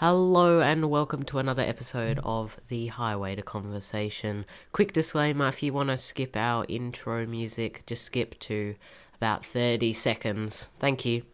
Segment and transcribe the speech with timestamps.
[0.00, 4.46] Hello and welcome to another episode of The Highway to Conversation.
[4.72, 8.76] Quick disclaimer if you want to skip our intro music, just skip to
[9.18, 10.70] about 30 seconds.
[10.78, 11.24] Thank you.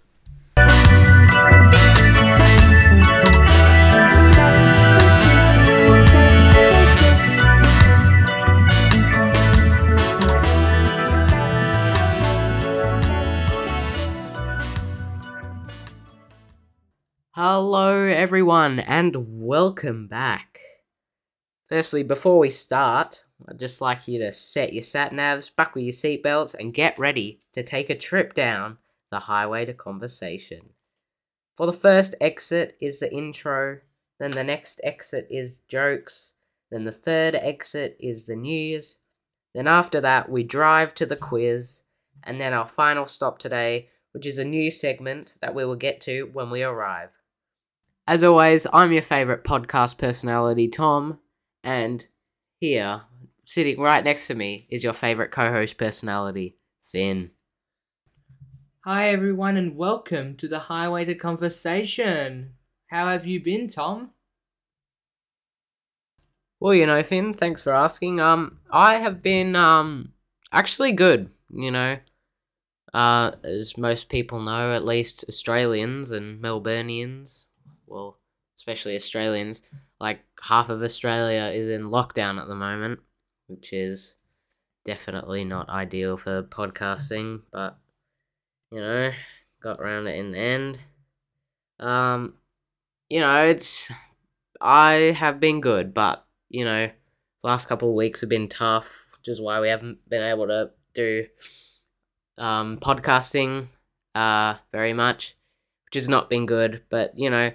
[17.39, 20.59] Hello, everyone, and welcome back.
[21.69, 25.93] Firstly, before we start, I'd just like you to set your sat navs, buckle your
[25.93, 28.79] seatbelts, and get ready to take a trip down
[29.11, 30.71] the highway to conversation.
[31.59, 33.81] For the first exit is the intro,
[34.19, 36.33] then the next exit is jokes,
[36.71, 38.97] then the third exit is the news,
[39.55, 41.83] then after that, we drive to the quiz,
[42.23, 46.01] and then our final stop today, which is a new segment that we will get
[46.01, 47.11] to when we arrive.
[48.09, 51.19] As always, I'm your favourite podcast personality, Tom,
[51.65, 52.07] and
[52.61, 53.03] here,
[53.45, 57.33] sitting right next to me, is your favourite co host personality, Finn.
[58.85, 62.53] Hi, everyone, and welcome to the Highway to Conversation.
[62.87, 64.11] How have you been, Tom?
[66.61, 68.21] Well, you know, Finn, thanks for asking.
[68.21, 70.13] Um, I have been, um,
[70.53, 71.99] actually good, you know.
[72.95, 77.47] Uh, as most people know, at least Australians and Melburnians,
[77.87, 78.19] well,
[78.57, 79.63] especially Australians,
[80.01, 83.01] like half of Australia is in lockdown at the moment,
[83.47, 84.17] which is
[84.85, 87.79] definitely not ideal for podcasting, but
[88.71, 89.13] you know,
[89.63, 90.79] got around it in the end.
[91.79, 92.35] Um,
[93.09, 93.91] you know, it's
[94.61, 99.09] I have been good, but you know, the last couple of weeks have been tough,
[99.19, 101.27] which is why we haven't been able to do
[102.39, 103.67] um podcasting
[104.15, 105.37] uh very much,
[105.87, 107.51] which has not been good, but you know,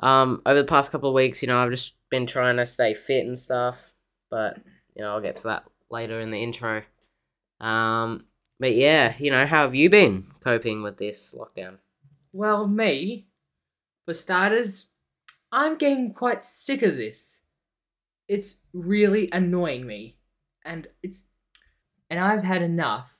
[0.00, 2.94] um, over the past couple of weeks, you know, I've just been trying to stay
[2.94, 3.92] fit and stuff,
[4.30, 4.58] but
[4.94, 6.82] you know, I'll get to that later in the intro.
[7.60, 8.26] Um,
[8.60, 11.78] but yeah, you know, how have you been coping with this lockdown?
[12.32, 13.26] Well, me,
[14.04, 14.86] for starters,
[15.50, 17.40] I'm getting quite sick of this.
[18.28, 20.16] It's really annoying me,
[20.64, 21.24] and it's,
[22.10, 23.16] and I've had enough,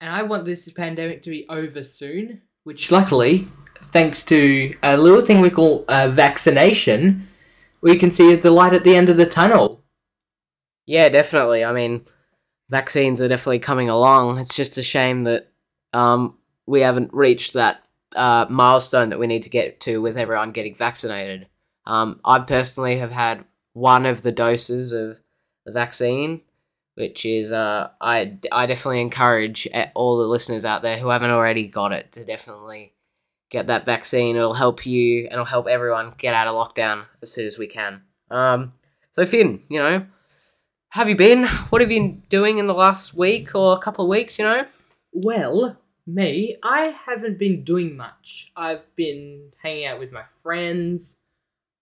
[0.00, 2.42] and I want this pandemic to be over soon.
[2.64, 3.48] Which, luckily,
[3.82, 7.28] thanks to a little thing we call uh, vaccination,
[7.80, 9.82] we can see the light at the end of the tunnel.
[10.86, 11.64] Yeah, definitely.
[11.64, 12.06] I mean,
[12.70, 14.38] vaccines are definitely coming along.
[14.38, 15.48] It's just a shame that
[15.92, 17.84] um, we haven't reached that
[18.16, 21.48] uh, milestone that we need to get to with everyone getting vaccinated.
[21.86, 25.20] Um, I personally have had one of the doses of
[25.64, 26.42] the vaccine,
[26.94, 31.30] which is uh, I I definitely encourage eh, all the listeners out there who haven't
[31.30, 32.92] already got it to definitely
[33.52, 34.34] get that vaccine.
[34.34, 37.66] It'll help you and it'll help everyone get out of lockdown as soon as we
[37.66, 38.02] can.
[38.30, 38.72] Um,
[39.12, 40.06] so Finn, you know,
[40.88, 41.46] have you been?
[41.46, 44.38] What have you been doing in the last week or a couple of weeks?
[44.38, 44.66] You know.
[45.12, 48.50] Well, me, I haven't been doing much.
[48.56, 51.16] I've been hanging out with my friends.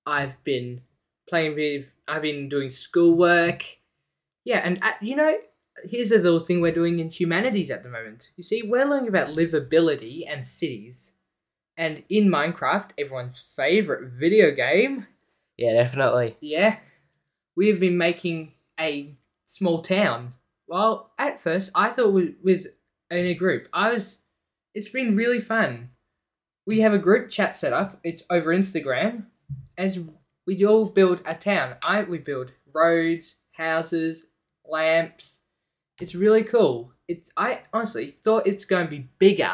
[0.04, 0.82] I've been
[1.28, 1.86] playing with.
[2.08, 3.64] I've been doing schoolwork.
[4.44, 5.36] Yeah, and uh, you know,
[5.84, 8.30] here's a little thing we're doing in humanities at the moment.
[8.36, 11.12] You see, we're learning about livability and cities.
[11.80, 15.06] And in Minecraft, everyone's favorite video game,
[15.56, 16.36] Yeah, definitely.
[16.42, 16.78] yeah,
[17.56, 19.14] we have been making a
[19.46, 20.32] small town.
[20.68, 22.66] Well, at first, I thought with, with
[23.10, 23.66] in a group.
[23.72, 24.18] I was.
[24.74, 25.88] It's been really fun.
[26.66, 27.98] We have a group chat set up.
[28.04, 29.24] It's over Instagram,
[29.78, 29.98] as
[30.46, 31.76] we all build a town.
[31.82, 34.26] I we build roads, houses,
[34.66, 35.40] lamps.
[35.98, 36.92] It's really cool.
[37.08, 39.52] It's I honestly thought it's going to be bigger,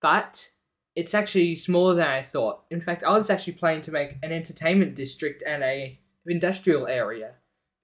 [0.00, 0.50] but
[0.98, 2.64] it's actually smaller than I thought.
[2.72, 7.34] In fact, I was actually planning to make an entertainment district and a industrial area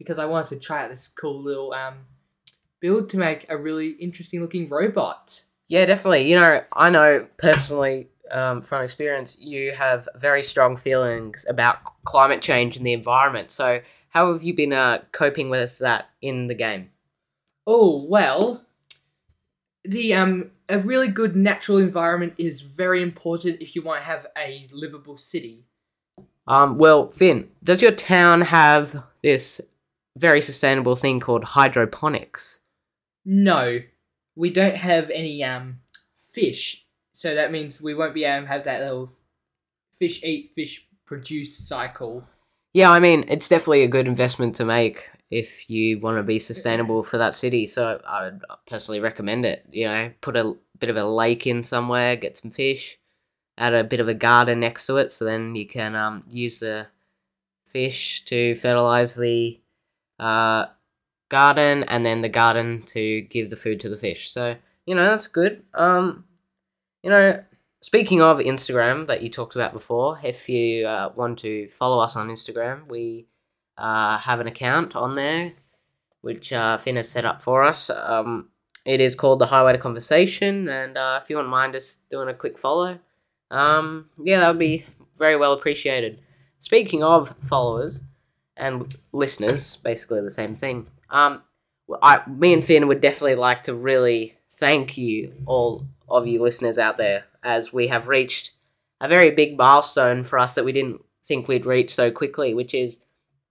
[0.01, 2.07] because I wanted to try out this cool little um
[2.81, 5.45] build to make a really interesting looking robot.
[5.69, 6.29] Yeah, definitely.
[6.29, 12.43] You know, I know personally um, from experience, you have very strong feelings about climate
[12.43, 13.53] change and the environment.
[13.53, 16.91] So, how have you been uh, coping with that in the game?
[17.65, 18.67] Oh well,
[19.85, 24.26] the um a really good natural environment is very important if you want to have
[24.37, 25.64] a livable city.
[26.46, 29.61] Um, well, Finn, does your town have this
[30.16, 32.61] very sustainable thing called hydroponics?
[33.25, 33.81] No,
[34.37, 35.81] we don't have any um
[36.16, 39.11] fish, so that means we won't be able to have that little
[39.99, 42.26] fish eat, fish produce cycle.
[42.75, 46.38] Yeah, I mean, it's definitely a good investment to make if you want to be
[46.38, 47.67] sustainable for that city.
[47.67, 49.67] So I would personally recommend it.
[49.71, 52.99] You know, put a bit of a lake in somewhere, get some fish,
[53.56, 56.61] add a bit of a garden next to it, so then you can um, use
[56.61, 56.88] the
[57.67, 59.61] fish to fertilize the
[60.19, 60.67] uh,
[61.29, 64.31] garden, and then the garden to give the food to the fish.
[64.31, 64.56] So
[64.87, 65.62] you know that's good.
[65.75, 66.25] Um,
[67.03, 67.43] you know,
[67.81, 72.17] speaking of Instagram that you talked about before, if you uh, want to follow us
[72.17, 73.26] on Instagram, we
[73.76, 75.53] uh, have an account on there
[76.25, 77.91] which uh, Finn has set up for us.
[77.91, 78.49] Um,
[78.87, 82.29] it is called the Highway to Conversation, and uh, if you wouldn't mind just doing
[82.29, 82.99] a quick follow,
[83.50, 84.87] um, yeah, that would be
[85.19, 86.21] very well appreciated.
[86.59, 88.00] Speaking of followers
[88.56, 90.87] and listeners, basically the same thing.
[91.11, 91.43] Um,
[92.03, 96.79] I, me and Finn would definitely like to really thank you, all of you listeners
[96.79, 98.53] out there, as we have reached
[98.99, 102.73] a very big milestone for us that we didn't think we'd reach so quickly, which
[102.73, 103.00] is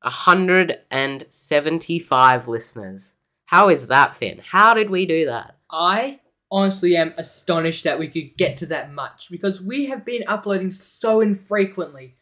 [0.04, 3.18] 175 listeners.
[3.46, 4.42] How is that, Finn?
[4.52, 5.58] How did we do that?
[5.70, 6.20] I
[6.52, 10.72] honestly am astonished that we could get to that much because we have been uploading
[10.72, 12.16] so infrequently.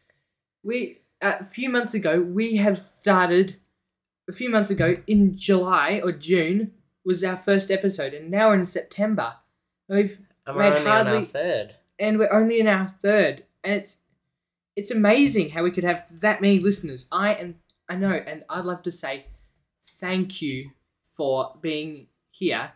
[0.64, 3.58] We a few months ago we have started
[4.30, 6.72] a few months ago in July or June
[7.06, 9.36] was our first episode and now we're in September.
[9.90, 11.76] We've And Made we're only on our hardly- third.
[12.00, 13.98] and we're only in our third and it's
[14.78, 17.06] it's amazing how we could have that many listeners.
[17.12, 17.56] I and
[17.92, 19.26] I know and I'd love to say
[20.00, 20.72] thank you
[21.14, 22.72] for being here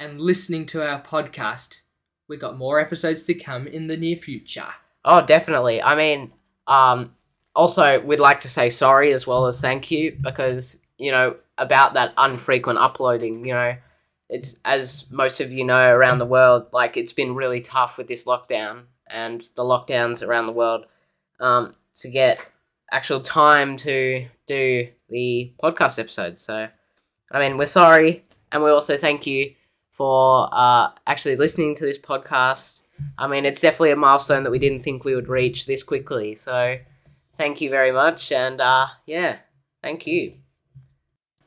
[0.00, 1.80] and listening to our podcast.
[2.28, 4.68] We got more episodes to come in the near future.
[5.04, 5.82] Oh, definitely.
[5.82, 6.32] I mean,
[6.66, 7.14] um,
[7.54, 11.92] also, we'd like to say sorry as well as thank you because, you know, about
[11.92, 13.76] that unfrequent uploading, you know,
[14.30, 18.06] it's as most of you know around the world, like it's been really tough with
[18.06, 20.86] this lockdown and the lockdowns around the world
[21.38, 22.40] um, to get
[22.92, 26.40] actual time to do the podcast episodes.
[26.40, 26.68] So,
[27.30, 29.54] I mean, we're sorry, and we also thank you
[29.90, 32.82] for uh, actually listening to this podcast.
[33.16, 36.34] I mean, it's definitely a milestone that we didn't think we would reach this quickly.
[36.34, 36.78] So,
[37.34, 39.38] thank you very much, and uh, yeah,
[39.82, 40.34] thank you.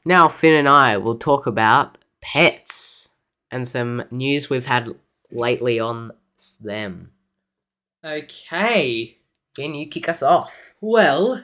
[0.04, 3.10] Now, Finn and I will talk about pets
[3.52, 4.90] and some news we've had
[5.32, 6.12] lately on
[6.60, 7.12] them.
[8.04, 9.18] Okay.
[9.56, 10.76] Finn, you kick us off.
[10.80, 11.44] Well,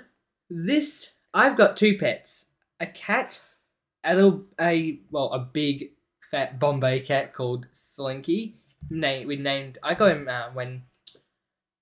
[0.50, 2.48] this I've got two pets:
[2.80, 3.42] a cat,
[4.04, 5.92] a little, a well, a big
[6.32, 8.58] fat Bombay cat called Slinky.
[8.90, 9.78] Name we named.
[9.84, 10.84] I got him uh, when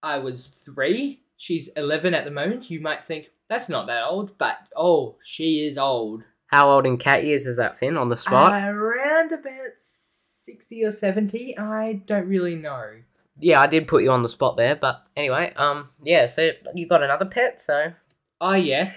[0.01, 1.21] I was three.
[1.37, 2.71] She's eleven at the moment.
[2.71, 6.23] You might think that's not that old, but oh, she is old.
[6.47, 8.53] How old in cat years is that, Finn, on the spot?
[8.53, 11.57] Around about sixty or seventy.
[11.57, 12.91] I don't really know.
[13.39, 16.87] Yeah, I did put you on the spot there, but anyway, um, yeah, so you
[16.87, 17.93] got another pet, so.
[18.39, 18.93] Oh yeah,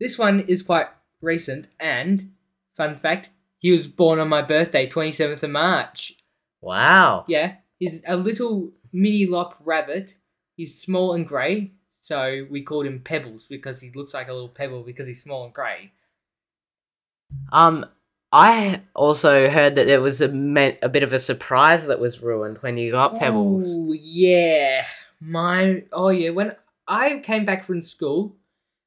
[0.00, 0.86] this one is quite
[1.20, 1.68] recent.
[1.80, 2.32] And
[2.76, 6.14] fun fact, he was born on my birthday, twenty seventh of March.
[6.60, 7.24] Wow.
[7.28, 10.16] Yeah, he's a little mini lop rabbit.
[10.56, 14.48] He's small and grey, so we called him Pebbles because he looks like a little
[14.48, 15.92] pebble because he's small and grey.
[17.50, 17.86] Um,
[18.32, 22.22] I also heard that there was a me- a bit of a surprise that was
[22.22, 23.76] ruined when you got Pebbles.
[23.76, 24.84] Oh yeah,
[25.20, 26.30] my oh yeah.
[26.30, 26.56] When
[26.88, 28.36] I came back from school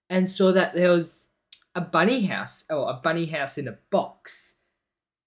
[0.10, 1.28] and saw that there was
[1.76, 4.56] a bunny house, or a bunny house in a box,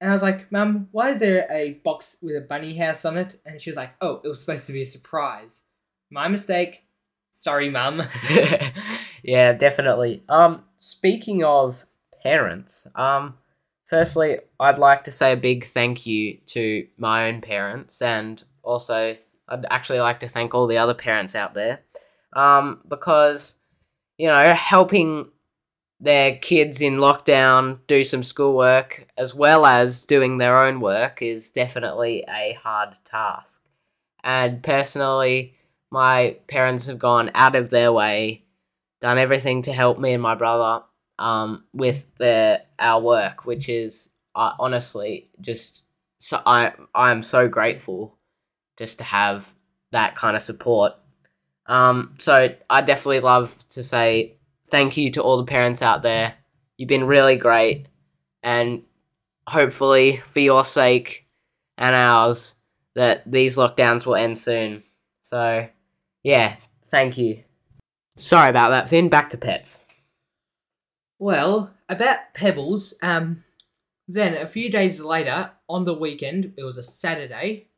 [0.00, 3.16] and I was like, "Mum, why is there a box with a bunny house on
[3.16, 5.62] it?" And she was like, "Oh, it was supposed to be a surprise."
[6.10, 6.84] My mistake.
[7.30, 8.02] Sorry, Mum.
[9.22, 10.24] yeah, definitely.
[10.28, 11.86] Um, speaking of
[12.24, 13.34] parents, um,
[13.88, 19.16] firstly, I'd like to say a big thank you to my own parents, and also
[19.48, 21.80] I'd actually like to thank all the other parents out there,
[22.34, 23.56] um, because
[24.18, 25.30] you know helping
[26.00, 31.50] their kids in lockdown do some schoolwork as well as doing their own work is
[31.50, 33.62] definitely a hard task.
[34.22, 35.54] And personally,
[35.90, 38.44] my parents have gone out of their way,
[39.00, 40.84] done everything to help me and my brother
[41.18, 45.82] um, with their our work, which is uh, honestly just
[46.18, 48.16] so I I'm so grateful
[48.76, 49.54] just to have
[49.92, 50.94] that kind of support.
[51.66, 54.36] Um, so I definitely love to say
[54.68, 56.34] thank you to all the parents out there.
[56.76, 57.86] You've been really great,
[58.42, 58.84] and
[59.46, 61.26] hopefully for your sake
[61.76, 62.56] and ours
[62.94, 64.82] that these lockdowns will end soon.
[65.22, 65.68] So
[66.22, 66.56] yeah,
[66.86, 67.44] thank you.
[68.18, 69.08] Sorry about that, Finn.
[69.08, 69.78] Back to pets.
[71.18, 73.42] Well, about Pebbles, um,
[74.06, 77.68] then a few days later, on the weekend, it was a Saturday,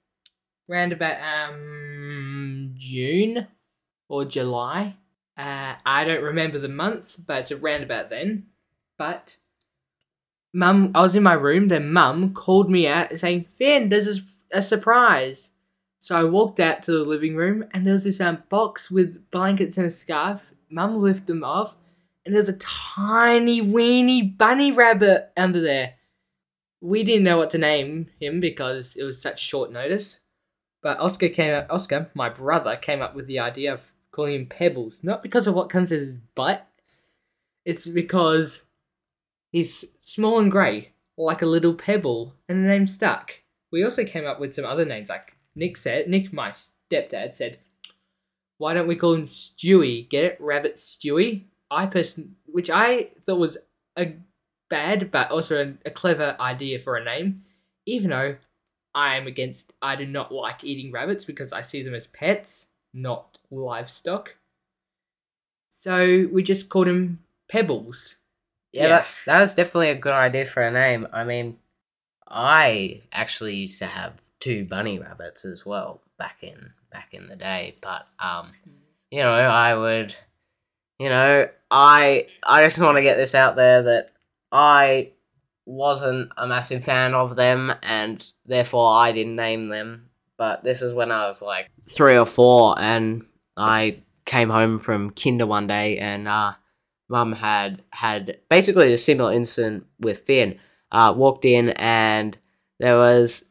[0.69, 3.49] round about um June
[4.09, 4.97] or July.
[5.39, 8.47] Uh, I don't remember the month, but it's around about then.
[8.99, 9.39] But
[10.53, 11.69] Mum, I was in my room.
[11.69, 14.23] Then Mum called me out saying, "Finn, there's a,
[14.59, 15.51] a surprise."
[15.99, 19.31] So I walked out to the living room and there was this um, box with
[19.31, 20.55] blankets and a scarf.
[20.71, 21.77] Mum lifted them off
[22.31, 25.95] and there's a tiny weeny bunny rabbit under there.
[26.81, 30.21] We didn't know what to name him because it was such short notice.
[30.81, 34.47] But Oscar came up Oscar, my brother, came up with the idea of calling him
[34.47, 35.03] Pebbles.
[35.03, 36.69] Not because of what comes in his butt.
[37.65, 38.63] It's because
[39.51, 43.41] he's small and grey, like a little pebble, and the name stuck.
[43.73, 47.59] We also came up with some other names, like Nick said, Nick, my stepdad, said,
[48.57, 50.09] why don't we call him Stewie?
[50.09, 50.39] Get it?
[50.39, 51.47] Rabbit Stewie?
[51.71, 53.59] I person, which I thought was
[53.97, 54.15] a
[54.69, 57.45] bad but also a, a clever idea for a name,
[57.87, 58.37] even though
[58.95, 62.69] I am against, I do not like eating rabbits because I see them as pets,
[62.93, 64.37] not livestock.
[65.71, 68.17] So we just called him Pebbles.
[68.73, 71.07] Yeah, That, that is definitely a good idea for a name.
[71.13, 71.57] I mean,
[72.29, 77.37] I actually used to have two bunny rabbits as well back in back in the
[77.37, 78.53] day, but um,
[79.11, 80.15] you know, I would,
[81.01, 84.13] you know, I I just want to get this out there that
[84.53, 85.13] I
[85.65, 90.11] wasn't a massive fan of them, and therefore I didn't name them.
[90.37, 93.25] But this is when I was like three or four, and
[93.57, 96.53] I came home from kinder one day, and uh,
[97.09, 100.59] mum had had basically a similar incident with Finn.
[100.93, 102.37] Uh, walked in, and
[102.79, 103.45] there was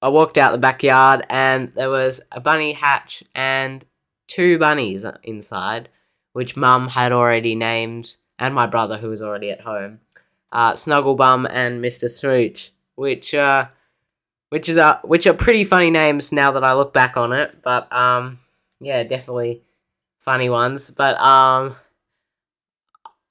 [0.00, 3.84] I walked out the backyard, and there was a bunny hatch and
[4.28, 5.88] two bunnies inside,
[6.34, 10.00] which mum had already named, and my brother who was already at home
[10.54, 12.08] uh, Snugglebum and Mr.
[12.08, 13.66] Smooch, which uh,
[14.50, 17.60] which is uh, which are pretty funny names now that I look back on it.
[17.60, 18.38] But um,
[18.80, 19.62] yeah, definitely
[20.20, 20.90] funny ones.
[20.90, 21.74] But um,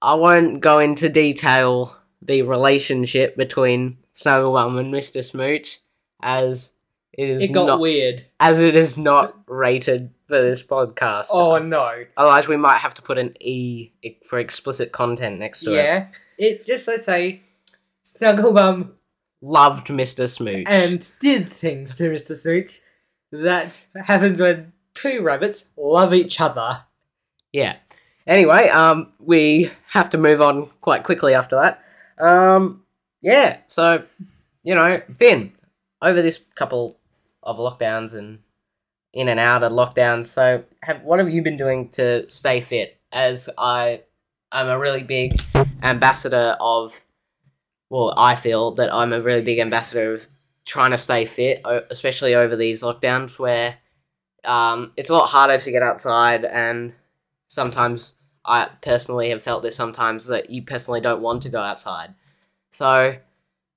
[0.02, 5.24] I won't go into detail the relationship between Snugglebum and Mr.
[5.24, 5.80] Smooch,
[6.22, 6.74] as
[7.14, 8.26] it is It got not, weird.
[8.40, 11.28] as it is not rated for this podcast.
[11.32, 11.92] Oh no.
[12.18, 13.92] Otherwise, we might have to put an E
[14.28, 15.84] for explicit content next to it.
[15.84, 16.08] Yeah.
[16.40, 17.42] It just let's say
[18.04, 18.92] Snugglebum
[19.42, 20.28] Loved Mr.
[20.28, 20.66] Smooch.
[20.68, 22.36] and did things to Mr.
[22.36, 22.80] Smooch.
[23.32, 26.84] That happens when two rabbits love each other.
[27.52, 27.76] yeah.
[28.26, 31.84] Anyway, um, we have to move on quite quickly after that.
[32.26, 32.84] Um,
[33.22, 33.58] yeah.
[33.68, 34.06] So,
[34.64, 35.52] you know, Finn,
[36.02, 36.98] over this couple
[37.44, 38.40] of lockdowns and
[39.14, 40.26] in and out of lockdown.
[40.26, 42.98] so have, what have you been doing to stay fit?
[43.12, 44.02] As I,
[44.52, 45.40] I'm a really big
[45.84, 47.04] ambassador of,
[47.90, 50.28] well, I feel that I'm a really big ambassador of
[50.66, 53.78] trying to stay fit, especially over these lockdowns where
[54.44, 56.94] um, it's a lot harder to get outside and
[57.48, 58.16] sometimes
[58.46, 62.14] I personally have felt this sometimes that you personally don't want to go outside.
[62.72, 63.16] So,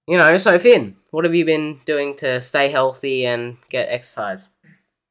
[0.06, 4.48] you know, so Finn, what have you been doing to stay healthy and get exercise?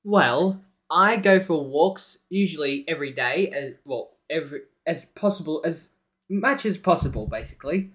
[0.05, 5.89] Well, I go for walks usually every day, as well, every as possible as
[6.29, 7.89] much as possible, basically.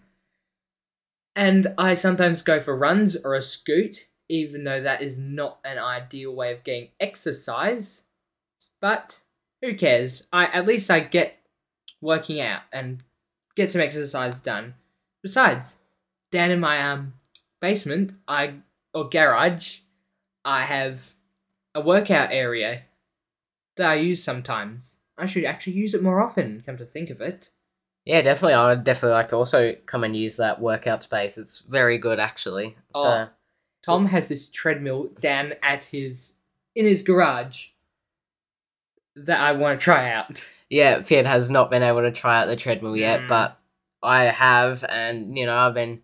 [1.37, 5.79] And I sometimes go for runs or a scoot, even though that is not an
[5.79, 8.03] ideal way of getting exercise.
[8.81, 9.21] But
[9.63, 10.25] who cares?
[10.33, 11.39] I at least I get
[12.01, 13.05] working out and
[13.55, 14.75] get some exercise done.
[15.23, 15.79] Besides,
[16.33, 17.15] down in my um
[17.61, 18.55] basement, I
[18.93, 19.83] or garage,
[20.45, 21.15] I have
[21.75, 22.83] a workout area
[23.77, 24.99] that I use sometimes.
[25.17, 27.51] I should actually use it more often, come to think of it.
[28.07, 28.55] Yeah, definitely.
[28.55, 31.37] I would definitely like to also come and use that workout space.
[31.39, 32.77] It's very good, actually.
[32.97, 33.29] So, Oh.
[33.83, 36.35] Tom has this treadmill down at his
[36.75, 37.69] in his garage
[39.17, 40.45] that I want to try out.
[40.71, 43.29] yeah, Finn has not been able to try out the treadmill yet, Mm.
[43.29, 43.59] but
[44.03, 46.03] I have, and you know, I've been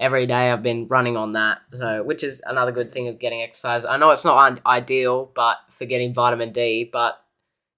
[0.00, 0.50] every day.
[0.50, 3.84] I've been running on that, so which is another good thing of getting exercise.
[3.84, 7.22] I know it's not ideal, but for getting vitamin D, but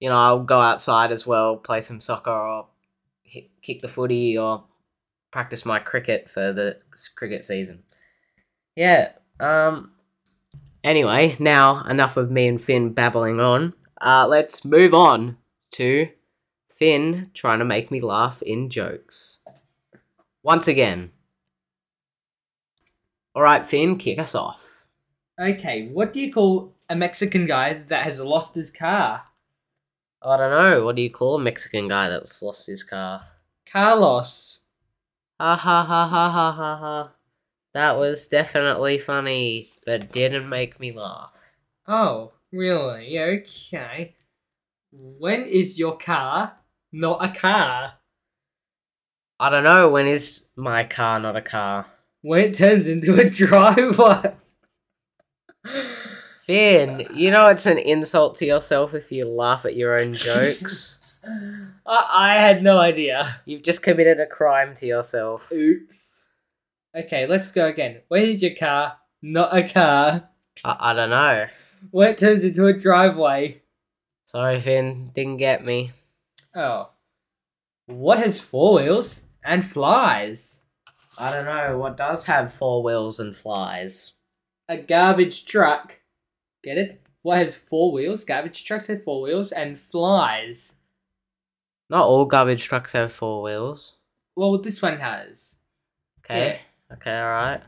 [0.01, 2.69] you know, I'll go outside as well, play some soccer or
[3.23, 4.65] hit, kick the footy or
[5.31, 6.79] practice my cricket for the
[7.17, 7.83] cricket season.
[8.77, 9.13] Yeah.
[9.39, 9.93] Um.
[10.85, 13.75] Anyway, now enough of me and Finn babbling on.
[14.01, 15.37] Uh, let's move on
[15.73, 16.09] to
[16.69, 19.41] Finn trying to make me laugh in jokes.
[20.43, 21.13] Once again.
[23.35, 24.61] Alright, Finn, kick us off.
[25.41, 29.23] Okay, what do you call a Mexican guy that has lost his car?
[30.21, 33.23] I don't know, what do you call a Mexican guy that's lost his car?
[33.65, 34.61] Carlos.
[35.41, 37.13] Ha ha ha ha ha ha ha.
[37.73, 41.33] That was definitely funny, but didn't make me laugh.
[41.89, 43.19] Oh, really?
[43.19, 44.15] Okay.
[44.93, 46.59] When is your car
[46.93, 47.95] not a car?
[49.41, 51.87] I don't know, when is my car not a car?
[52.23, 54.37] When it turns into a driver.
[56.47, 61.01] Finn, you know it's an insult to yourself if you laugh at your own jokes.
[61.25, 63.37] I, I had no idea.
[63.45, 65.53] You've just committed a crime to yourself.
[65.53, 66.25] Oops.
[66.95, 68.01] Okay, let's go again.
[68.09, 70.29] When is your car not a car?
[70.65, 71.47] I, I don't know.
[71.91, 73.63] When it turns into a driveway?
[74.27, 75.93] Sorry, Finn, didn't get me.
[76.55, 76.91] Oh.
[77.87, 80.61] What has four wheels and flies?
[81.19, 81.79] I don't know.
[81.79, 84.13] What does have four wheels and flies?
[84.69, 85.99] A garbage truck.
[86.65, 87.03] Get it?
[87.23, 88.25] What has four wheels?
[88.25, 90.73] Garbage trucks have four wheels and flies.
[91.91, 93.95] Not all garbage trucks have four wheels.
[94.35, 95.57] Well, this one has
[96.25, 96.61] Okay.
[96.93, 97.61] Okay, alright.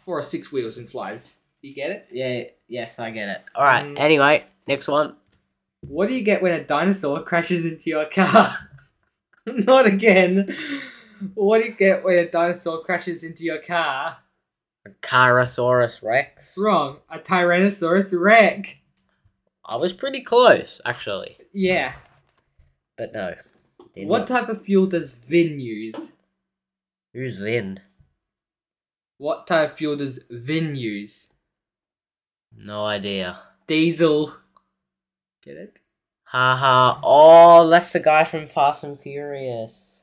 [0.00, 1.36] four or six wheels and flies.
[1.62, 2.06] You get it?
[2.12, 3.42] Yeah, yes, I get it.
[3.56, 3.98] Alright, Mm.
[3.98, 5.16] anyway, next one.
[5.80, 8.68] What do you get when a dinosaur crashes into your car?
[9.46, 10.54] Not again.
[11.34, 14.18] What do you get when a dinosaur crashes into your car?
[14.86, 16.54] A Carasaurus Rex.
[16.56, 16.98] Wrong.
[17.10, 18.74] A Tyrannosaurus Rex.
[19.64, 21.38] I was pretty close, actually.
[21.52, 21.94] Yeah.
[22.96, 23.34] But no.
[23.94, 25.96] What type of fuel does Vin use?
[27.14, 27.80] Who's Vin?
[29.18, 31.28] What type of fuel does Vin use?
[32.54, 33.40] No idea.
[33.66, 34.34] Diesel.
[35.42, 35.80] Get it?
[36.24, 37.00] Haha.
[37.02, 39.95] Oh, that's the guy from Fast and Furious.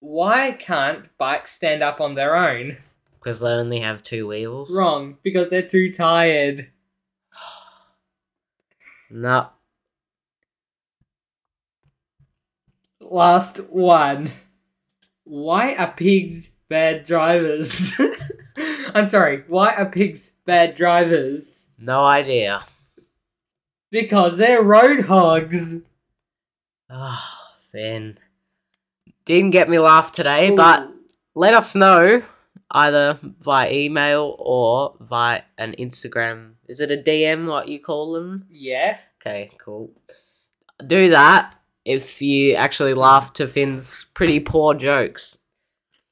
[0.00, 2.76] Why can't bikes stand up on their own?
[3.14, 4.70] Because they only have two wheels.
[4.70, 6.70] Wrong, because they're too tired.
[9.10, 9.48] No.
[13.00, 14.32] Last one.
[15.24, 17.92] Why are pigs bad drivers?
[18.94, 21.70] I'm sorry, why are pigs bad drivers?
[21.78, 22.64] No idea.
[23.90, 25.76] Because they're road hogs.
[26.90, 28.18] Ah, Finn.
[29.28, 30.88] Didn't get me laugh today, but
[31.34, 32.22] let us know
[32.70, 36.52] either via email or via an Instagram.
[36.66, 38.46] Is it a DM, what you call them?
[38.50, 38.96] Yeah.
[39.20, 39.90] Okay, cool.
[40.86, 41.54] Do that
[41.84, 45.36] if you actually laugh to Finn's pretty poor jokes.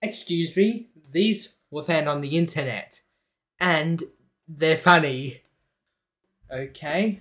[0.03, 3.01] Excuse me, these were found on the internet.
[3.59, 4.03] And
[4.47, 5.41] they're funny.
[6.53, 7.21] Okay.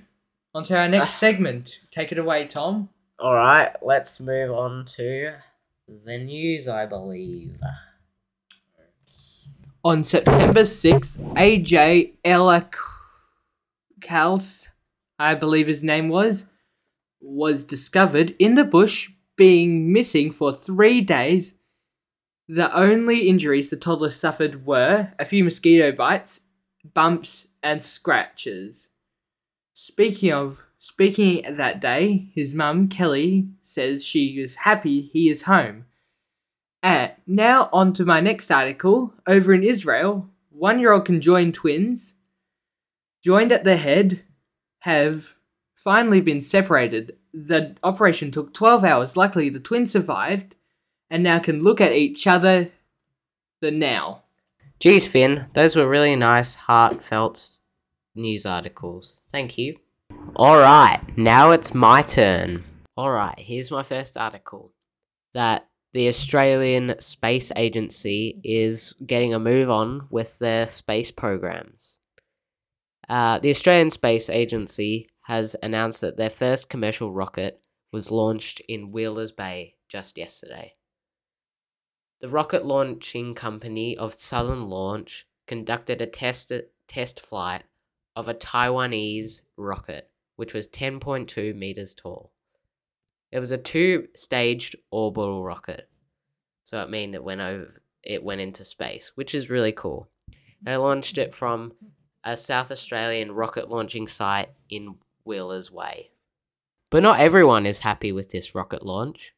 [0.54, 1.20] On to our next Ah.
[1.20, 1.80] segment.
[1.90, 2.90] Take it away, Tom.
[3.18, 5.36] Alright, let's move on to
[5.88, 7.58] the news, I believe.
[9.84, 12.80] On September 6th, AJ Elakals,
[15.20, 16.48] I believe his name was,
[17.22, 21.54] was discovered in the bush being missing for three days.
[22.48, 26.42] The only injuries the toddler suffered were a few mosquito bites,
[26.94, 28.90] bumps, and scratches.
[29.74, 35.86] Speaking of speaking that day, his mum Kelly says she is happy he is home.
[36.84, 39.12] Uh, now on to my next article.
[39.26, 42.14] Over in Israel, one-year-old conjoined twins,
[43.24, 44.22] joined at the head,
[44.82, 45.34] have
[45.74, 47.18] finally been separated.
[47.34, 49.18] The operation took 12 hours.
[49.18, 50.54] Luckily, the twins survived
[51.10, 52.70] and now can look at each other.
[53.60, 54.22] The now.
[54.80, 57.58] Geez, Finn, those were really nice, heartfelt
[58.14, 59.20] news articles.
[59.32, 59.78] Thank you.
[60.38, 62.66] Alright, now it's my turn.
[62.98, 64.74] Alright, here's my first article.
[65.34, 72.00] That the Australian Space Agency is getting a move on with their space programs.
[73.08, 77.62] Uh, the Australian Space Agency has announced that their first commercial rocket
[77.94, 80.74] was launched in Wheelers Bay just yesterday.
[82.20, 86.52] The rocket launching company of Southern Launch conducted a test
[86.90, 87.64] test flight
[88.16, 92.32] of a Taiwanese rocket, which was 10.2 meters tall.
[93.32, 95.90] It was a two-staged orbital rocket,
[96.64, 97.74] so it means it went over
[98.06, 100.08] it went into space, which is really cool.
[100.62, 101.74] They launched it from
[102.24, 106.12] a South Australian rocket launching site in Wheelers Way.
[106.92, 109.34] But not everyone is happy with this rocket launch.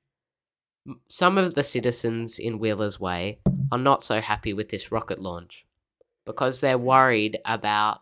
[1.10, 3.40] Some of the citizens in Wheelers Way
[3.72, 5.66] are not so happy with this rocket launch
[6.26, 8.02] because they're worried about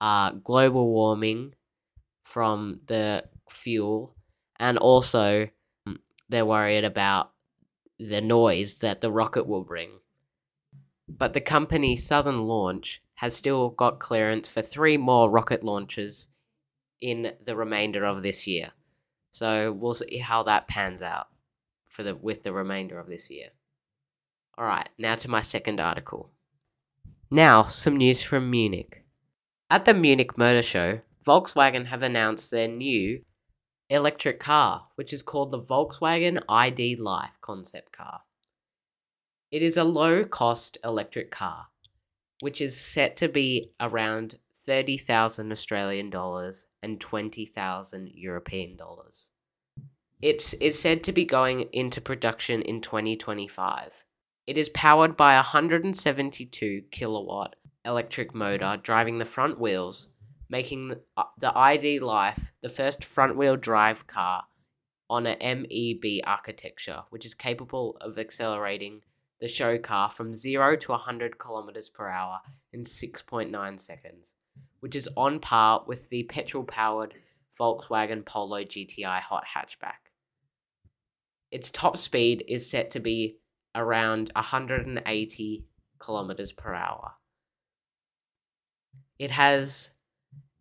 [0.00, 1.54] uh, global warming
[2.22, 4.14] from the fuel
[4.58, 5.48] and also
[5.88, 7.32] mm, they're worried about
[7.98, 9.90] the noise that the rocket will bring.
[11.08, 16.28] But the company Southern Launch has still got clearance for three more rocket launches
[17.00, 18.72] in the remainder of this year.
[19.30, 21.28] So we'll see how that pans out
[21.86, 23.48] for the with the remainder of this year.
[24.58, 26.30] All right, now to my second article.
[27.30, 29.05] Now, some news from Munich.
[29.68, 33.24] At the Munich Motor Show, Volkswagen have announced their new
[33.90, 38.20] electric car, which is called the Volkswagen ID Life concept car.
[39.50, 41.68] It is a low cost electric car.
[42.40, 49.30] which is set to be around 30,000 Australian dollars and 20,000 European dollars.
[50.20, 54.04] It is said to be going into production in 2025.
[54.46, 60.08] It is powered by a 172 kilowatt electric motor driving the front wheels,
[60.48, 64.44] making the, uh, the ID Life the first front wheel drive car
[65.08, 69.02] on a MEB architecture, which is capable of accelerating
[69.40, 72.40] the show car from 0 to 100 kilometers per hour
[72.72, 74.34] in 6.9 seconds,
[74.80, 77.14] which is on par with the petrol powered
[77.58, 80.10] Volkswagen Polo GTI hot hatchback.
[81.50, 83.38] Its top speed is set to be
[83.74, 85.64] around 180
[85.98, 87.12] kilometers per hour.
[89.18, 89.90] It has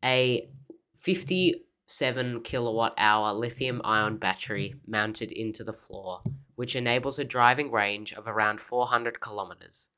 [0.04, 0.50] a
[0.96, 6.22] 57 kilowatt hour lithium ion battery mounted into the floor,
[6.56, 9.90] which enables a driving range of around 400 kilometers.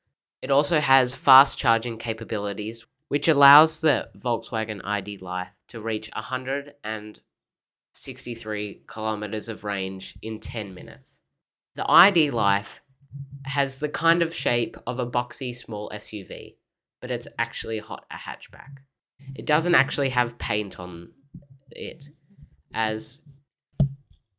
[0.42, 8.82] It also has fast charging capabilities, which allows the Volkswagen ID Life to reach 163
[8.86, 11.22] kilometers of range in 10 minutes.
[11.74, 12.80] The ID Life
[13.44, 16.56] has the kind of shape of a boxy small SUV,
[17.00, 18.78] but it's actually hot a hatchback.
[19.34, 21.12] It doesn't actually have paint on
[21.70, 22.10] it,
[22.72, 23.20] as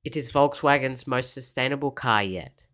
[0.03, 2.65] it is Volkswagen's most sustainable car yet,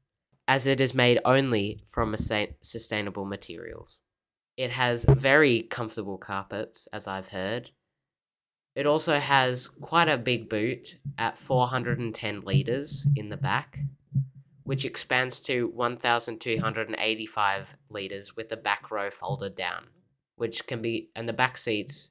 [0.48, 3.98] as it is made only from sustainable materials.
[4.58, 7.72] It has very comfortable carpets, as I've heard.
[8.76, 13.80] It also has quite a big boot at 410 litres in the back,
[14.66, 19.86] which expands to 1,285 litres with the back row folded down,
[20.36, 22.10] which can be, and the back seats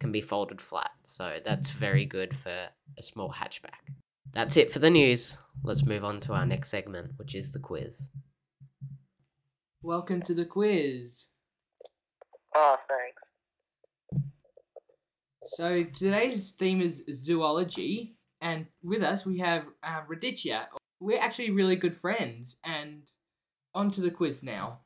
[0.00, 0.90] can be folded flat.
[1.06, 3.94] So that's very good for a small hatchback.
[4.32, 5.36] That's it for the news.
[5.62, 8.08] Let's move on to our next segment, which is the quiz.
[9.80, 11.26] Welcome to the quiz.
[12.56, 13.22] Oh, thanks.
[15.46, 20.66] So today's theme is zoology, and with us we have uh, Raditya,
[21.00, 22.56] we're actually really good friends.
[22.64, 23.02] And
[23.74, 24.80] on to the quiz now.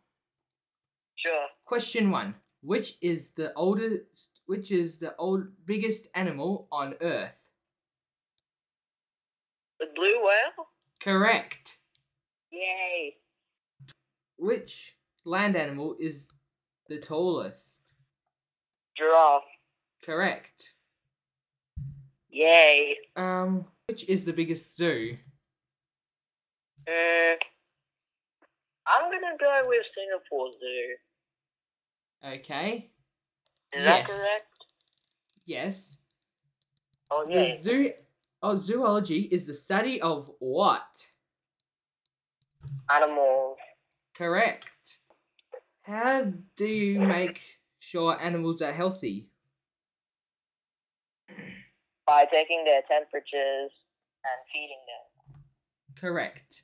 [1.16, 1.46] Sure.
[1.64, 4.04] Question one: Which is the oldest?
[4.46, 7.50] Which is the old biggest animal on Earth?
[9.78, 10.68] The blue whale?
[11.00, 11.78] Correct.
[12.50, 13.16] Yay.
[14.38, 16.26] Which land animal is
[16.88, 17.82] the tallest?
[18.96, 19.44] Giraffe.
[20.02, 20.72] Correct.
[22.30, 22.96] Yay.
[23.16, 25.18] Um, which is the biggest zoo?
[26.88, 27.36] Uh,
[28.86, 30.96] I'm gonna go with Singapore Zoo.
[32.24, 32.90] Okay.
[33.72, 33.84] Is Yes.
[33.84, 34.46] that correct?
[35.44, 35.98] Yes.
[37.10, 37.56] Oh yeah.
[37.56, 37.92] The zoo
[38.42, 41.08] oh, zoology is the study of what?
[42.90, 43.58] Animals.
[44.14, 44.98] Correct.
[45.82, 47.42] How do you make
[47.80, 49.28] sure animals are healthy?
[52.06, 53.72] By taking their temperatures
[54.24, 55.42] and feeding them.
[56.00, 56.62] Correct.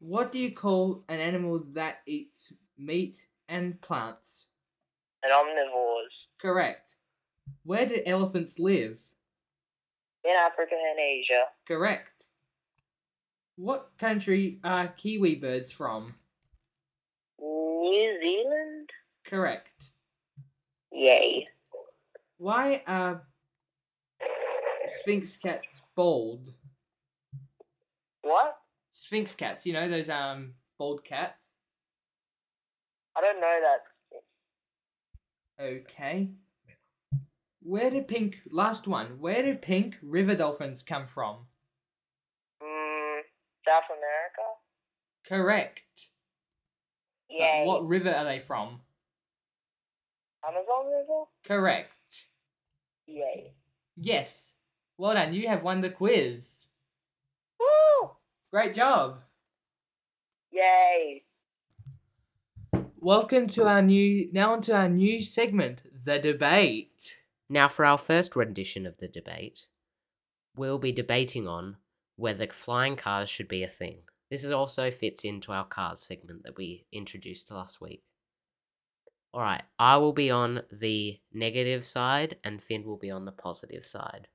[0.00, 4.46] What do you call an animal that eats meat and plants?
[5.22, 6.08] And omnivores.
[6.40, 6.94] Correct.
[7.64, 8.98] Where do elephants live?
[10.24, 11.44] In Africa and Asia.
[11.68, 12.24] Correct.
[13.56, 16.14] What country are kiwi birds from?
[17.38, 18.88] New Zealand?
[19.26, 19.68] Correct.
[20.92, 21.46] Yay.
[22.38, 23.22] Why are
[25.00, 26.54] sphinx cats bald?
[28.22, 28.59] What?
[29.00, 31.32] Sphinx cats, you know those um bald cats.
[33.16, 33.58] I don't know
[35.58, 35.64] that.
[35.64, 36.28] Okay.
[37.62, 39.18] Where do pink last one?
[39.18, 41.46] Where do pink river dolphins come from?
[42.62, 43.20] Mm,
[43.66, 44.42] South America?
[45.26, 46.10] Correct.
[47.30, 47.64] Yay.
[47.64, 48.82] What river are they from?
[50.46, 51.24] Amazon River?
[51.46, 52.26] Correct.
[53.06, 53.54] Yay.
[53.96, 54.56] Yes.
[54.98, 55.32] Well done.
[55.32, 56.68] You have won the quiz.
[57.58, 58.10] Woo!
[58.52, 59.20] Great job.
[60.50, 61.22] Yay.
[62.96, 67.20] Welcome to our new now onto our new segment, the debate.
[67.48, 69.66] Now, for our first rendition of the debate,
[70.56, 71.76] we'll be debating on
[72.16, 73.98] whether flying cars should be a thing.
[74.32, 78.02] This is also fits into our cars segment that we introduced last week.
[79.32, 83.86] Alright, I will be on the negative side and Finn will be on the positive
[83.86, 84.26] side.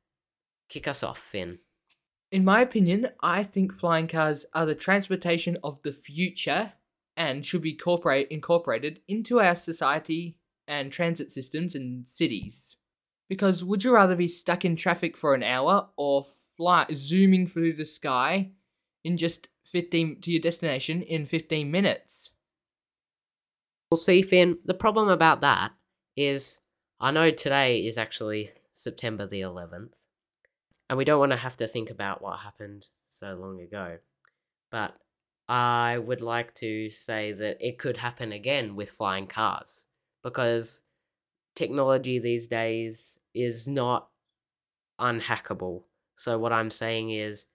[0.69, 1.59] Kick us off, Finn.
[2.31, 6.73] In my opinion, I think flying cars are the transportation of the future
[7.15, 12.77] and should be corporate, incorporated into our society and transit systems and cities.
[13.29, 16.25] Because would you rather be stuck in traffic for an hour or
[16.57, 18.51] fly zooming through the sky
[19.03, 22.31] in just 15 to your destination in 15 minutes?
[23.89, 25.71] Well, see, Finn, the problem about that
[26.15, 26.59] is
[26.99, 29.93] I know today is actually September the 11th,
[30.89, 33.97] and we don't want to have to think about what happened so long ago.
[34.71, 34.95] But
[35.47, 39.85] I would like to say that it could happen again with flying cars
[40.23, 40.83] because
[41.55, 44.09] technology these days is not
[44.99, 45.83] unhackable.
[46.15, 47.45] So, what I'm saying is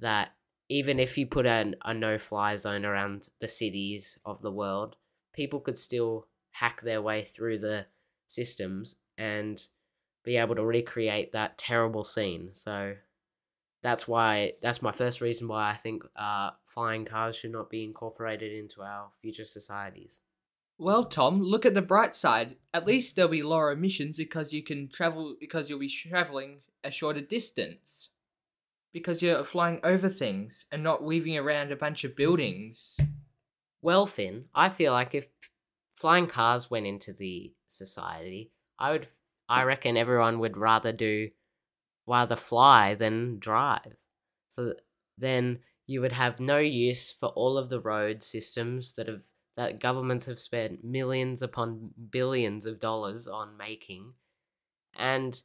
[0.00, 0.30] that
[0.68, 4.96] even if you put an, a no fly zone around the cities of the world,
[5.34, 7.86] people could still hack their way through the
[8.26, 9.66] systems and
[10.24, 12.50] be able to recreate that terrible scene.
[12.52, 12.94] So
[13.82, 17.84] that's why that's my first reason why I think uh, flying cars should not be
[17.84, 20.20] incorporated into our future societies.
[20.78, 22.56] Well, Tom, look at the bright side.
[22.72, 26.90] At least there'll be lower emissions because you can travel because you'll be traveling a
[26.90, 28.10] shorter distance.
[28.92, 32.98] Because you're flying over things and not weaving around a bunch of buildings.
[33.82, 35.28] Well, Finn, I feel like if
[35.94, 39.06] flying cars went into the society, I would
[39.50, 41.30] I reckon everyone would rather do
[42.06, 43.96] rather fly than drive.
[44.48, 44.74] So
[45.18, 49.24] then you would have no use for all of the road systems that have
[49.56, 54.14] that governments have spent millions upon billions of dollars on making.
[54.96, 55.42] And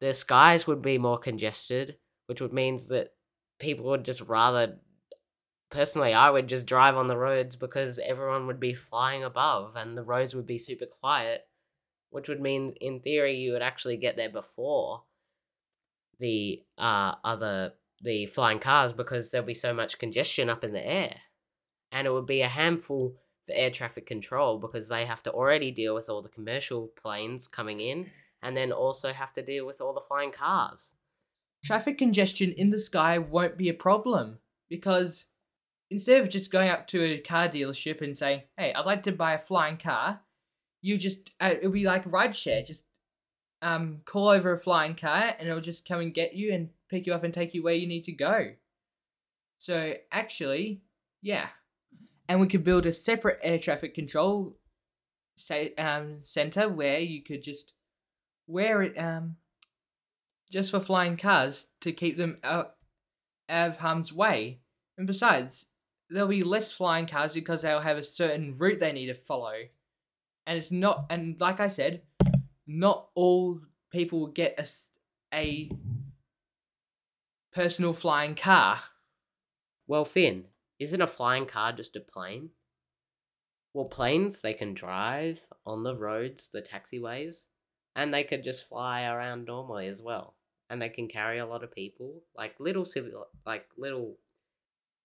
[0.00, 3.14] the skies would be more congested, which would means that
[3.58, 4.78] people would just rather
[5.70, 9.96] personally I would just drive on the roads because everyone would be flying above and
[9.96, 11.46] the roads would be super quiet,
[12.14, 15.02] which would mean in theory you would actually get there before
[16.20, 17.72] the uh other
[18.02, 21.16] the flying cars because there'll be so much congestion up in the air.
[21.90, 25.72] And it would be a handful for air traffic control because they have to already
[25.72, 29.80] deal with all the commercial planes coming in and then also have to deal with
[29.80, 30.92] all the flying cars.
[31.64, 35.24] Traffic congestion in the sky won't be a problem because
[35.90, 39.12] instead of just going up to a car dealership and saying, "Hey, I'd like to
[39.12, 40.20] buy a flying car,"
[40.84, 42.64] you just uh, it'll be like rideshare.
[42.64, 42.84] Just
[43.62, 47.06] um, call over a flying car, and it'll just come and get you and pick
[47.06, 48.50] you up and take you where you need to go.
[49.58, 50.82] So actually,
[51.22, 51.48] yeah,
[52.28, 54.58] and we could build a separate air traffic control
[55.36, 57.72] say um center where you could just
[58.46, 59.34] wear it um
[60.52, 62.74] just for flying cars to keep them out,
[63.48, 64.60] out of harm's way.
[64.98, 65.66] And besides,
[66.10, 69.54] there'll be less flying cars because they'll have a certain route they need to follow.
[70.46, 72.02] And it's not, and like I said,
[72.66, 75.70] not all people get a, a
[77.52, 78.80] personal flying car.
[79.86, 80.46] Well, Finn,
[80.78, 82.50] isn't a flying car just a plane?
[83.72, 87.46] Well, planes, they can drive on the roads, the taxiways,
[87.96, 90.36] and they could just fly around normally as well.
[90.70, 94.16] And they can carry a lot of people, like little civil, like little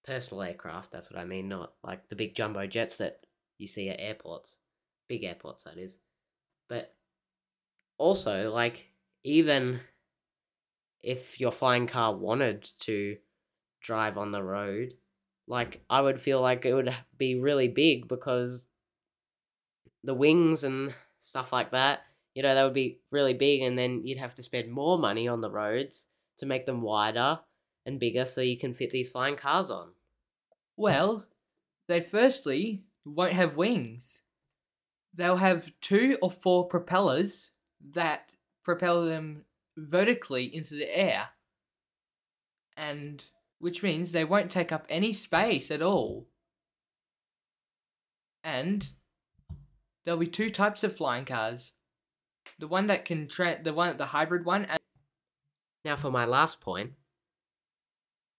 [0.05, 0.91] personal aircraft.
[0.91, 3.25] That's what I mean, not like the big jumbo jets that
[3.57, 4.57] you see at airports,
[5.09, 5.99] big airports, that is.
[6.69, 6.95] But
[7.97, 8.85] also, like,
[9.25, 9.81] even
[11.01, 13.17] if your flying car wanted to
[13.81, 14.93] drive on the road,
[15.47, 18.67] like, I would feel like it would be really big because
[20.03, 22.01] the wings and stuff like that,
[22.35, 25.27] you know, that would be really big, and then you'd have to spend more money
[25.27, 27.39] on the roads to make them wider
[27.85, 29.89] and bigger so you can fit these flying cars on.
[30.77, 31.25] Well,
[31.87, 34.21] they firstly won't have wings.
[35.19, 37.51] They'll have two or four propellers
[37.93, 38.29] that
[38.63, 39.43] propel them
[39.75, 41.27] vertically into the air.
[42.77, 43.21] And
[43.57, 46.29] which means they won't take up any space at all.
[48.45, 48.87] And
[50.05, 51.73] there'll be two types of flying cars.
[52.57, 54.79] The one that can tra- the one the hybrid one and
[55.83, 56.93] Now, for my last point,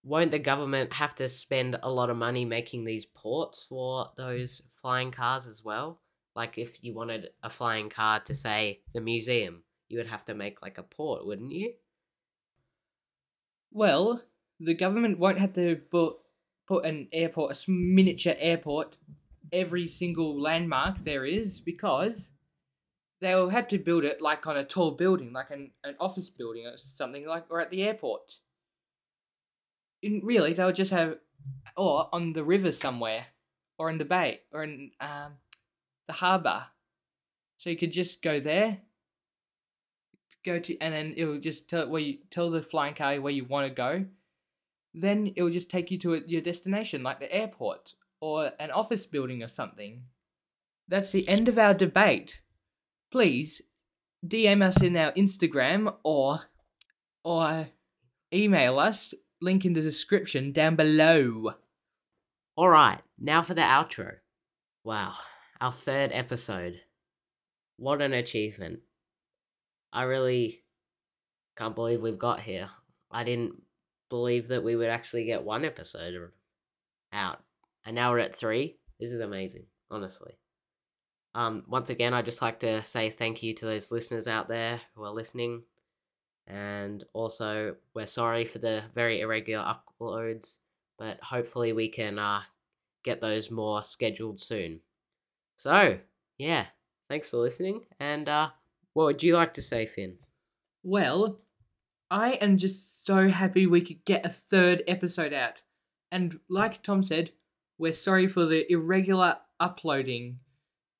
[0.01, 4.63] won't the government have to spend a lot of money making these ports for those
[4.71, 6.01] flying cars as well?
[6.35, 10.33] Like, if you wanted a flying car to, say, the museum, you would have to
[10.33, 11.73] make like a port, wouldn't you?
[13.71, 14.21] well,
[14.59, 16.17] the government won't have to put
[16.67, 18.97] put an airport, a miniature airport,
[19.51, 22.31] every single landmark there is because
[23.19, 26.65] they'll have to build it like on a tall building, like an, an office building
[26.65, 28.35] or something like, or at the airport.
[30.01, 31.17] In really, they'll just have,
[31.75, 33.25] or on the river somewhere,
[33.77, 35.33] or in the bay, or in um,
[36.07, 36.67] the harbour.
[37.57, 38.79] So you could just go there,
[40.45, 43.45] go to, and then it'll just tell where you tell the flying car where you
[43.45, 44.05] want to go.
[44.93, 48.71] Then it will just take you to a, your destination, like the airport or an
[48.71, 50.03] office building or something.
[50.87, 52.41] That's the end of our debate.
[53.11, 53.61] Please
[54.25, 56.41] DM us in our Instagram or
[57.23, 57.67] or
[58.33, 59.13] email us.
[59.41, 61.53] Link in the description down below.
[62.57, 64.15] Alright, now for the outro.
[64.83, 65.13] Wow,
[65.61, 66.81] our third episode.
[67.77, 68.79] What an achievement.
[69.93, 70.63] I really
[71.55, 72.69] can't believe we've got here.
[73.11, 73.61] I didn't
[74.09, 76.31] believe that we would actually get one episode
[77.13, 77.43] out.
[77.85, 78.77] And now we're at three.
[78.99, 80.33] This is amazing, honestly.
[81.35, 84.81] Um, once again, I'd just like to say thank you to those listeners out there
[84.95, 85.61] who are listening.
[86.47, 90.57] And also, we're sorry for the very irregular uploads,
[90.97, 92.41] but hopefully, we can uh,
[93.03, 94.81] get those more scheduled soon.
[95.61, 95.99] So,
[96.39, 96.65] yeah,
[97.07, 97.81] thanks for listening.
[97.99, 98.49] And uh,
[98.93, 100.15] what would you like to say, Finn?
[100.81, 101.37] Well,
[102.09, 105.61] I am just so happy we could get a third episode out.
[106.11, 107.33] And like Tom said,
[107.77, 110.39] we're sorry for the irregular uploading.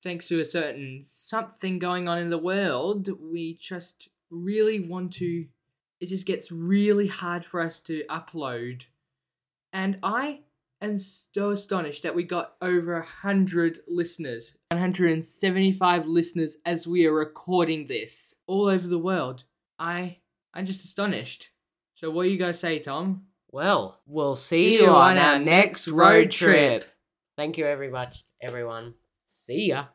[0.04, 5.48] Thanks to a certain something going on in the world, we just really want to.
[6.00, 8.84] It just gets really hard for us to upload.
[9.74, 10.42] And I
[10.82, 17.14] am so astonished that we got over a hundred listeners, 175 listeners as we are
[17.14, 19.44] recording this all over the world.
[19.80, 20.18] I
[20.54, 21.50] I'm just astonished.
[21.94, 23.24] So what do you guys say, Tom?
[23.52, 26.86] Well, we'll see you on our next road trip.
[27.38, 28.96] Thank you, everybody, everyone.
[29.26, 29.86] See ya.